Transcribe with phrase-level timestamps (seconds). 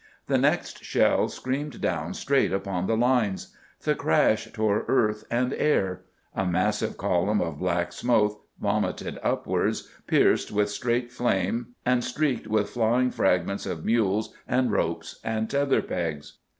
[0.25, 3.55] The next shell screamed down straight upon the lines.
[3.81, 6.01] The crash tore earth and air.
[6.33, 12.71] A massive column of black smoke vomited upwards, pierced with straight flame and streaked with
[12.71, 16.39] flying fragments of mules and ropes and tether pegs.